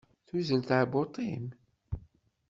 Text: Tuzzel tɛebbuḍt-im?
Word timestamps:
Tuzzel 0.27 0.61
tɛebbuḍt-im? 0.63 1.45